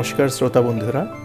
[0.00, 1.16] নমস্কার শ্রোতা বন্ধুরা।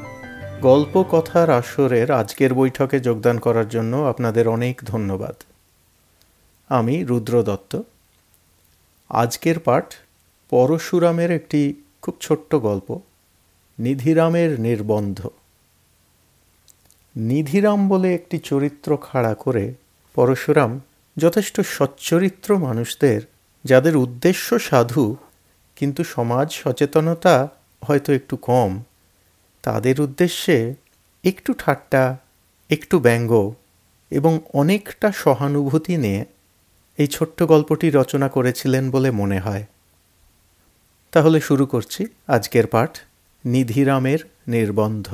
[0.62, 5.36] গল্প কথার আসরের আজকের বৈঠকে যোগদান করার জন্য আপনাদের অনেক ধন্যবাদ।
[6.70, 7.82] আমি রুদ্র দত্ত।
[9.10, 9.94] আজকের পাঠ
[10.50, 13.00] পরশুরামের একটি খুব ছোট্ট গল্প,
[13.80, 15.28] নিধিরামের নির্বন্ধ।
[17.16, 19.74] নিধিরাম বলে একটি চরিত্র খাড়া করে
[20.16, 20.82] পরশুরাম
[21.18, 23.22] যথেষ্ট সচ্চরিত্র মানুষদের,
[23.64, 25.16] যাদের উদ্দেশ্য সাধু,
[25.76, 27.48] কিন্তু সমাজ সচেতনতা
[27.88, 28.72] হয়তো একটু কম,
[29.64, 30.58] তাদের উদ্দেশ্যে
[31.24, 32.04] একটু ঠাট্টা,
[32.70, 33.32] একটু ব্যঙ্গ
[34.12, 36.22] এবং অনেকটা সহানুভূতি নিয়ে
[36.98, 39.66] এই ছোট্ট গল্পটি রচনা করেছিলেন বলে মনে হয়।
[41.12, 42.92] তাহলে শুরু করছি আজকের পাঠ
[43.46, 45.08] নিধিরামের নির্বন্ধ।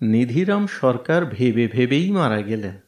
[0.00, 2.80] নিধিরাম সরকার ভেবে ভেবেই মারা গেলেন।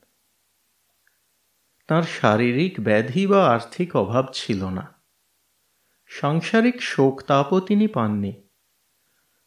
[1.86, 4.94] তার শারীরিক ব্যাধি বা আর্থিক অভাব ছিল না।
[6.06, 8.32] সাংসারিক শোক তাপও তিনি পাননি।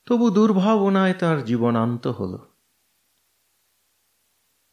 [0.06, 2.38] তবু দুর্ভাবনায় তার জীবনান্ত হল।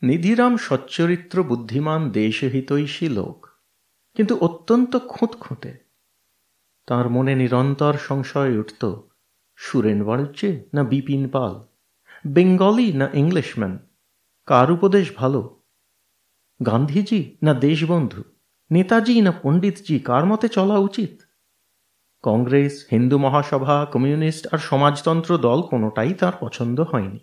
[0.03, 3.49] নিধিরাম সচ্চরিত্র বুদ্ধিমান দেশহিতৈষী লোক,
[4.15, 5.79] কিন্তু অত্যন্ত খুঁতখুঁতে।
[6.87, 9.09] তার মনে নিরন্তর সংশয় উঠত,
[9.57, 11.72] সুরেন বাড়ছে না বিপিন পাল?
[12.27, 13.79] বেঙ্গলি না ইংলিশম্যান?
[14.47, 15.63] কার উপদেশ ভালো?
[16.67, 18.23] গান্ধীজি না দেশবন্ধু?
[18.71, 21.23] নেতাজি না পণ্ডিতজি, কার মতে চলা উচিত?
[22.23, 27.19] কংগ্রেস, হিন্দু মহাসভা, কমিউনিস্ট আর সমাজতন্ত্র দল কোনোটাই তার পছন্দ হয়নি।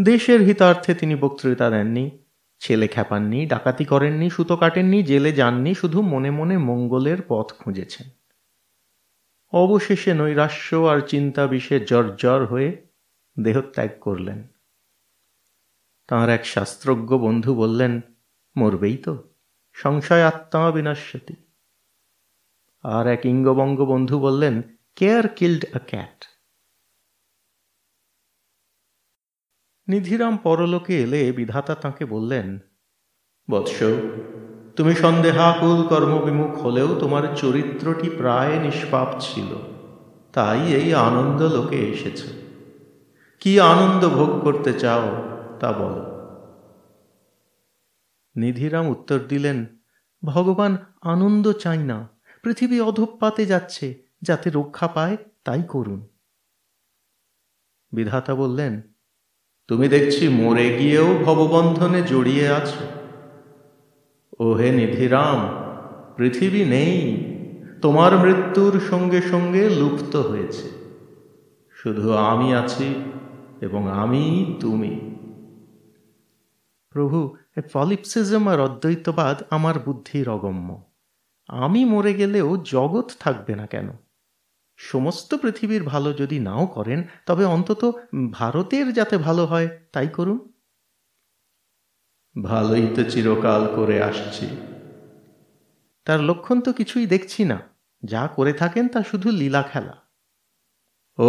[0.00, 2.24] দেশের হিতার্থে তিনি বক্তৃতা দেননি,
[2.58, 8.08] ছেলে খেপাননি ডাকাতি করেননি, সুতো কাটেননি, জেলে যাননি, শুধু মনে মনে মঙ্গলের পথ খুঁজেছেন।
[9.52, 12.91] অবশেষে নৈরাশ্য আর চিন্তা বিষে জর্জর হয়ে
[13.40, 14.48] দেহত্যাগ করলেন।
[16.08, 18.00] তাঁর এক শাস্ত্রজ্ঞ বন্ধু বললেন,
[18.56, 19.34] মরবেই তো,
[19.72, 21.34] সংশয় আত্মা বিনশ্যতি।
[22.82, 24.62] আর এক ইঙ্গবঙ্গ বন্ধু বললেন
[24.96, 26.24] care killed a cat?
[29.88, 32.58] Nidhiram পরলোকে এলে বিধাতা তাঁকে বললেন,
[33.50, 33.78] বৎস,
[34.76, 39.56] তুমি সন্দেহাকুল কর্মবিমুখ হলেও তোমার চরিত্রটি প্রায় নিষ্পাপ ছিল।
[40.32, 42.41] তাই এই আনন্দ লোকে এসেছে।
[43.42, 45.22] কি আনন্দ ভোগ করতে চাও
[45.60, 46.12] তা বল।
[48.36, 49.66] নিধিরাম উত্তর দিলেন,
[50.24, 52.08] ভগবান, আনন্দ চাই না।
[52.42, 56.08] পৃথিবী অধপাতে যাচ্ছে, যাতে রক্ষা পায় তাই করুন।
[57.92, 58.82] বিধাতা বললেন,
[59.68, 62.84] তুমি দেখছি মরে গিয়েও ভববন্ধনে জড়িয়ে আছো।
[64.38, 65.48] ওহে নিধিরাম,
[66.16, 67.24] পৃথিবী নেই।
[67.82, 70.68] তোমার মৃত্যুর সঙ্গে সঙ্গে লুপ্ত হয়েছে।
[71.72, 72.94] শুধু আমি আছি
[73.62, 75.16] এবং আমি তুমি।
[76.90, 77.36] প্রভু
[77.72, 80.92] ফলিপসিজম আর অদ্বৈতবাদ আমার বুদ্ধির অগম্য।
[81.48, 83.88] আমি মরে গেলেও জগৎ থাকবে না কেন?
[84.76, 87.92] সমস্ত পৃথিবীর ভালো যদি নাও করেন তবে অন্তত
[88.32, 90.52] ভারতের যাতে ভালো হয় তাই করুন।
[92.42, 94.46] ভালোই তো চিরকাল করে আসছি।
[96.04, 97.60] তার লক্ষণ তো কিছুই দেখছি না।
[98.04, 99.96] যা করে থাকেন তা শুধু লীলা খেলা।
[101.18, 101.28] ও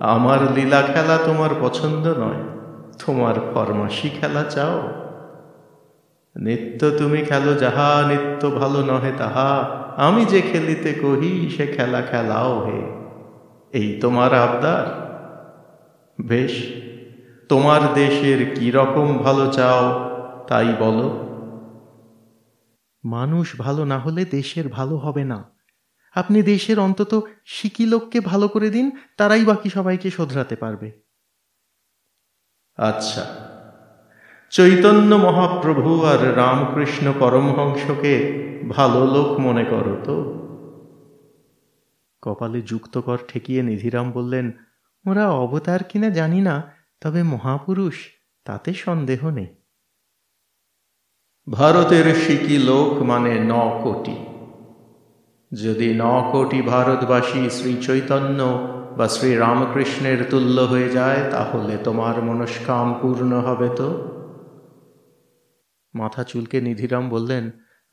[0.00, 2.42] আমার লীলা খেলা তোমার পছন্দ নয়,
[3.06, 4.88] তোমার ফরমাসি খেলা চাও।
[6.36, 12.64] নিত্য তুমি খেলো যাহা, নিত্য ভালো নহে তাহা, আমি যে খেলিতে কহি, সে খেলা খেলাও
[12.64, 12.82] হে।
[13.72, 15.10] এই তোমার আবদার?
[16.26, 16.72] বেশ,
[17.48, 20.10] তোমার দেশের কি রকম ভালো চাও,
[20.48, 21.26] তাই বলো।
[23.04, 25.59] মানুষ ভালো না হলে দেশের ভালো হবে না।
[26.14, 30.92] আপনি দেশের অন্তত শিকি লোককে ভালো করে দিন তারাই বাকি সবাইকে শোধরাতে পারবে।
[32.76, 33.50] আচ্ছা।
[34.50, 40.40] চৈতন্য মহাপ্রভু আর রামকৃষ্ণ পরমহংসকে ভালো লোক মনে করো তো।
[42.22, 44.52] কপালে যুক্ত কর ঠেকিয়ে নিধিরাম বললেন
[45.06, 47.94] ওরা অবতার কিনা জানি না তবে মহাপুরুষ
[48.44, 49.46] তাতে সন্দেহ নেই।
[51.52, 54.29] ভারতের শিকি লোক মানে ন কোটি।
[55.54, 58.68] যদি ন কোটি ভারতবাসী শ্রী চৈতন্য
[58.98, 63.88] বা শ্রী রামকৃষ্ণের তুল্য হয়ে যায়, তাহলে তোমার মনস্কাম পূর্ণ হবে তো?
[65.94, 67.50] মাথা চুলকে নিধিরাম বললেন,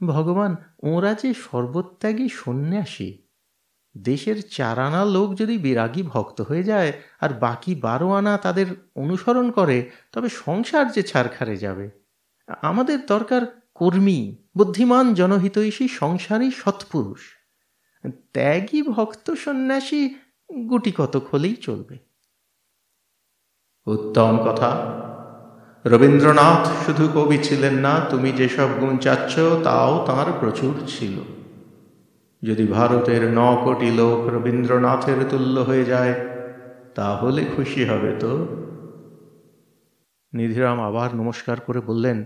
[0.07, 3.18] ভগবান, ওরা যে সর্বত্যাগী সন্ন্যাসী।
[3.98, 8.65] দেশের চার আনা লোক যদি বিরাগী ভক্ত হয়ে যায় আর বাকি বারো আনা তাদের
[8.95, 11.89] অনুসরণ করে, তবে সংসার যে ছাড়খারে যাবে।
[12.62, 17.37] আমাদের দরকার কর্মী, বুদ্ধিমান জনহিতৈষী সংসারী সৎপুরুষ।
[18.33, 20.15] ত্যাগী ভক্ত সন্ন্যাসী
[20.69, 21.97] গুটি কতক হলেই চলবে।
[23.85, 24.69] উত্তম কথা।
[25.85, 31.19] রবীন্দ্রনাথ শুধু কবি ছিলেন না, তুমি যেসব গুণ চাচ্ছ তাও তাঁর প্রচুর ছিল।
[32.44, 36.13] যদি ভারতের ন কোটি লোক রবীন্দ্রনাথের তুল্য হয়ে যায়,
[36.95, 38.47] তাহলে খুশি হবে তো?
[40.33, 42.25] নিধিরাম আবার নমস্কার করে বললেন,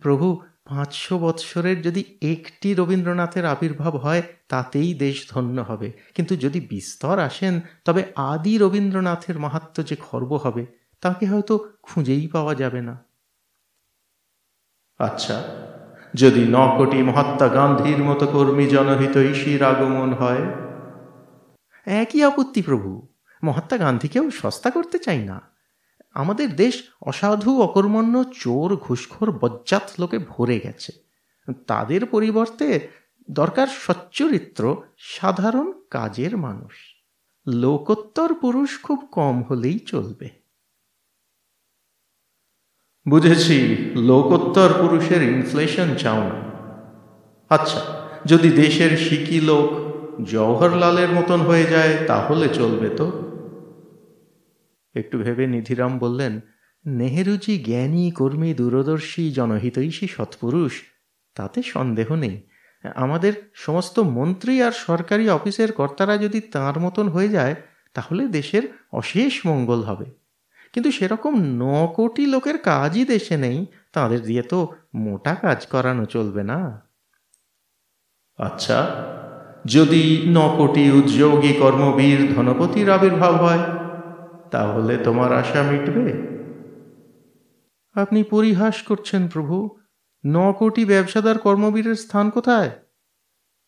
[0.00, 7.18] প্রভু পাঁচশো বৎসরের যদি একটি রবীন্দ্রনাথের আবির্ভাব হয় তাতেই দেশ ধন্য হবে। কিন্তু যদি বিস্তর
[7.18, 10.66] আসেন তবে আদি রবীন্দ্রনাথের মাহাত্ম যে খর্ব হবে
[11.00, 13.04] তাকে হয়তো খুঁজেই পাওয়া যাবে না।
[14.98, 15.42] আচ্ছা
[16.14, 20.44] যদি ন কোটি মহাত্মা গান্ধীর মতো কর্মী জনহিতৈষীর আগমন হয়?
[21.86, 23.08] একই আপত্তি প্রভু।
[23.44, 25.51] মহাত্মা গান্ধীকেও সস্তা করতে চাই না।
[26.14, 30.92] আমাদের দেশ অসাধু, অকর্মণ্য, চোর, ঘুষখোর, বজ্জাত লোকে ভরে গেছে।
[31.66, 32.88] তাদের পরিবর্তে
[33.30, 36.72] দরকার সচ্চরিত্র, সাধারণ কাজের মানুষ।
[37.48, 40.28] লোকোত্তর পুরুষ খুব কম হলেই চলবে।
[43.08, 46.52] বুঝেছি, লোকোত্তর পুরুষের ইনফ্লেশন চাও না।
[47.48, 47.80] আচ্ছা
[48.26, 49.92] যদি দেশের শিকি লোক
[50.22, 53.31] জওহরলালের মতন হয়ে যায়, তাহলে চলবে তো?
[54.94, 56.40] একটু ভেবে নিধিরাম বললেন,
[56.86, 60.82] নেহেরুজি জ্ঞানী, কর্মী, দূরদর্শী, জনহিতৈষী, সৎপুরুষ,
[61.34, 62.40] তাতে সন্দেহ নেই।
[62.94, 67.54] আমাদের সমস্ত মন্ত্রী আর সরকারি অফিসের কর্তারা যদি তাঁর মতন হয়ে যায়,
[67.94, 68.62] তাহলে দেশের
[68.92, 70.04] অশেষ মঙ্গল হবে।
[70.72, 76.42] কিন্তু সেরকম ন কোটি লোকের কাজই দেশে নেই, তাদের দিয়ে তো মোটা কাজ করানো চলবে
[76.42, 76.88] না।
[78.38, 78.78] আচ্ছা
[79.66, 83.81] যদি ন কোটি উদ্যোগী কর্মবীর ধনপতির আবির্ভাব হয়
[84.52, 86.12] তাহলে তোমার আশা মিটবে?
[88.00, 89.70] আপনি পরিহাস করছেন প্রভু।
[90.26, 92.70] ন কোটি ব্যবসাদার কর্মবীরের স্থান কোথায়?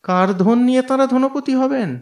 [0.03, 2.01] কার ধন নিয়ে তারা ধনপতি হবেন?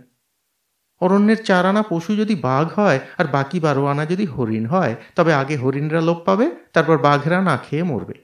[1.01, 5.35] অরণ্যের চার আনা পশু যদি বাঘ হয়, আর বাকি বারো আনা যদি হরিণ হয়, তবে
[5.35, 8.15] আগে হরিণরা লোপ পাবে, তারপর বাঘেরা না খেয়ে মরবে।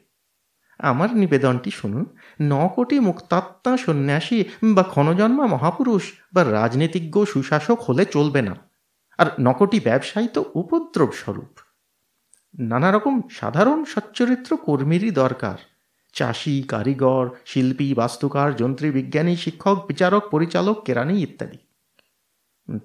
[0.79, 2.05] আমার নিবেদনটি শুনুন।
[2.43, 6.03] ন কোটি মুক্তাত্মা সন্ন্যাসী বা ক্ষণজন্মা মহাপুরুষ
[6.33, 8.68] বা রাজনীতিজ্ঞ সুশাসক হলে চলবে না।
[9.19, 11.59] আর নকটি ব্যবসায়ী তো উপদ্রব স্বরূপ।
[12.59, 15.59] নানা রকম সাধারণ সচ্চরিত্র কর্মীরই দরকার।
[16.13, 21.59] চাষি, কারিগর, শিল্পী, বাস্তুকার যন্ত্রী বিজ্ঞানী শিক্ষক, বিচারক, পরিচালক কেরানি ইত্যাদি।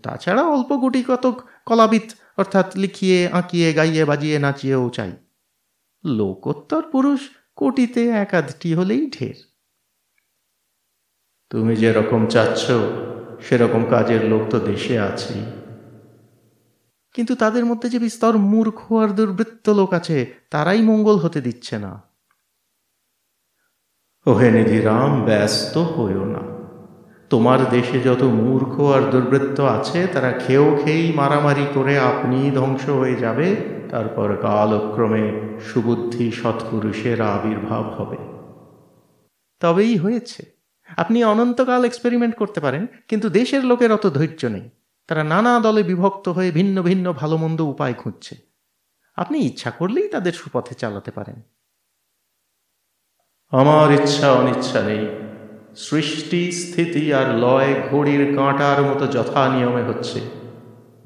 [0.03, 5.11] তাছাড়া অল্প গুটি কতক কলাবিদ অর্থাৎ লিখিয়ে, আঁকিয়ে, গাইয়ে, বাজিয়ে, নাচিয়েও চাই।
[6.05, 9.35] লোকোত্তর পুরুষ কোটিতে একাধটি হলেই ঢের।
[11.49, 12.71] তুমি যেরকম চাচ্ছ,
[13.41, 15.62] সেরকম কাজের লোক তো দেশে আছেই।
[17.13, 22.01] কিন্তু তাদের মধ্যে যে বিস্তর মূর্খ আর দুর্বৃত্ত লোক আছে, তারাই মঙ্গল হতে দিচ্ছে না।
[24.25, 26.53] ওহে নিধিরাম ব্যস্ত হইও না।
[27.29, 33.15] তোমার দেশে যত মূর্খ আর দুর্বৃত্ত আছে, তারা খেয়েও খেয়েই মারামারি করে আপনি ধ্বংস হয়ে
[33.15, 33.55] যাবে।
[33.89, 38.17] তারপর কালক্রমে সুবুদ্ধি সৎপুরুষের আবির্ভাব হবে।
[39.59, 40.45] তবেই হয়েছে।
[40.97, 44.69] আপনি অনন্তকাল এক্সপেরিমেন্ট করতে পারেন, কিন্তু দেশের লোকের অত ধৈর্য নেই।
[45.07, 48.35] তারা নানা দলে বিভক্ত হয়ে ভিন্ন ভিন্ন ভালো মন্দ উপায় খুঁজছে।
[49.15, 51.41] আপনি ইচ্ছা করলেই তাদের সুপথে চালাতে পারেন।
[53.51, 55.07] আমার ইচ্ছা অনিচ্ছা নেই।
[55.75, 60.21] সৃষ্টি স্থিতি আর লয় ঘড়ির কাঁটার মতো যথা নিয়মে হচ্ছে।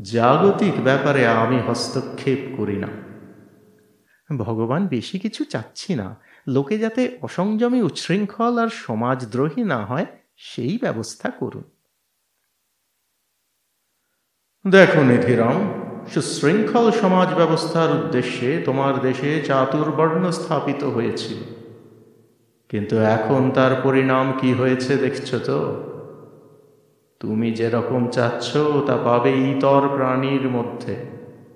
[0.01, 2.87] জাগতিক ব্যাপারে আমি হস্তক্ষেপ করি না।
[4.37, 6.15] ভগবান বেশি কিছু চাচ্ছি না।
[6.47, 10.05] লোকে যাতে অসংযমী উচ্ছৃঙ্খল আর সমাজদ্রোহী না হয়
[10.37, 11.63] সেই ব্যবস্থা করুন।
[14.65, 15.57] দেখো নিধিরাম,
[16.13, 21.37] সুশৃঙ্খল সমাজ ব্যবস্থার উদ্দেশ্যে তোমার দেশে চাতুর্বর্ণ স্থাপিত হয়েছিল
[22.69, 25.59] কিন্তু এখন তার পরিণাম কি হয়েছে দেখছ তো?
[27.19, 30.95] তুমি যেরকম চাচ্ছ, তা পাবে ইতর প্রাণীর মধ্যে।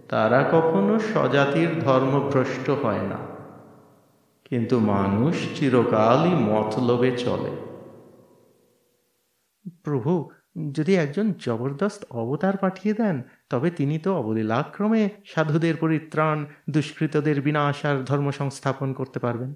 [0.10, 3.20] তারা কখনো স্বজাতির ধর্মভ্রষ্ট হয় না।
[4.50, 7.51] কিন্তু মানুষ চিরকালই মতলবে চলে।
[9.84, 10.29] প্রভু
[10.72, 18.03] যদি একজন জবরদস্ত অবতার পাঠিয়ে দেন, তবে তিনি তো অবলীলাক্রমে সাধুদের পরিত্রাণ, দুষ্কৃতদের বিনাশ আর
[18.03, 19.53] ধর্ম সংস্থাপন করতে পারবেন।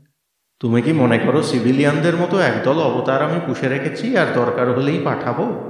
[0.60, 5.70] তুমি কি মনে করো সিভিলিয়ানদের মতো একদল অবতার আমি পুষে রেখেছি আর দরকার হলেই পাঠাবো?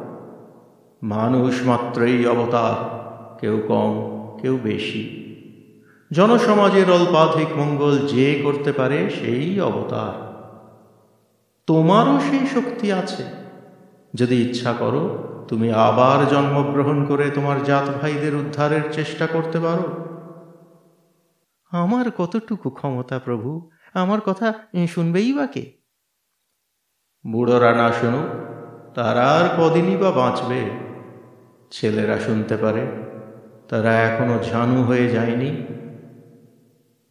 [1.03, 3.93] মানুষ মাত্রই অবতার, কেউ কম,
[4.41, 5.21] কেউ বেশি।
[6.13, 10.25] জনসমাজের অল্পাধিক মঙ্গল যে করতে পারে সেই অবতার।
[11.67, 13.44] তোমারও সেই শক্তি আছে।
[14.15, 20.05] যদি ইচ্ছা করো, তুমি আবার জন্মগ্রহণ করে তোমার জাত ভাইদের উদ্ধারের চেষ্টা করতে পারো।
[21.71, 23.69] আমার কতটুকু ক্ষমতা প্রভু?
[23.93, 24.53] আমার কথা
[24.89, 25.71] শুনবেই বা কে?
[27.27, 28.27] বুড়োরা না শুনুক,
[28.93, 30.69] তারা আর কদিনই বা বাঁচবে।
[31.71, 32.87] ছেলেরা শুনতে পারে,
[33.69, 35.67] তারা এখনও ঝানু হয়ে যায়নি।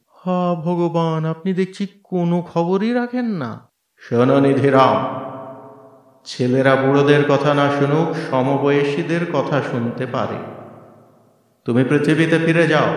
[0.08, 5.23] হা ভগবান, আপনি দেখছি কোনো খবরই রাখেন না। শোনো নিধিরাম
[6.24, 10.36] ছেলেরা বুড়োদের কথা না শুনুক, সমবয়সীদের কথা শুনতে পারে।
[11.64, 12.94] তুমি পৃথিবীতে ফিরে যাও।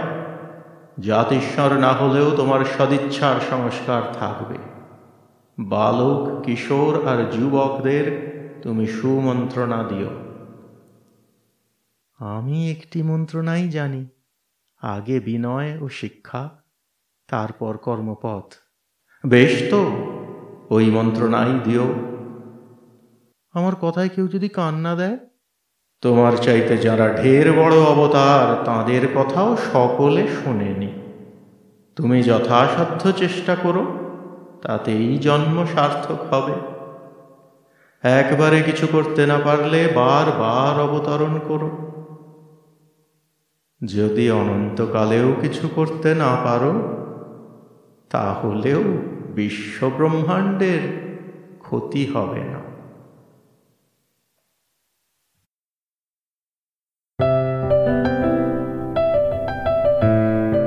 [1.00, 4.58] জাতিশ্বর না হলেও তোমার সদিচ্ছার সংস্কার থাকবে।
[5.60, 8.28] বালক, কিশোর আর যুবকদের
[8.62, 10.10] তুমি সুমন্ত্রণা দিও।
[12.18, 14.06] আমি একটি মন্ত্রণাই জানি,
[14.82, 16.50] আগে বিনয় ও শিক্ষা,
[17.28, 18.54] তারপর কর্মপথ।
[19.26, 19.92] বেশ তো,
[20.70, 22.17] ওই মন্ত্রণাই দিও।
[23.58, 25.18] আমার কথায় কেউ যদি কান্না দেয়?
[26.02, 30.88] তোমার চাইতে যারা ঢের বড় অবতার, তাদের কথাও সকলে শোনেনি।
[31.96, 33.86] তুমি যথাসাধ্য চেষ্টা করো,
[34.62, 36.54] তাতেই জন্ম সার্থক হবে।
[38.04, 41.70] একবারে কিছু করতে না পারলে বারবার অবতরণ করো।
[43.86, 46.74] যদি অনন্তকালেও কিছু করতে না পারো,
[48.10, 48.84] তাহলেও
[49.36, 50.80] বিশ্বব্রহ্মাণ্ডের
[51.60, 52.67] ক্ষতি হবে না।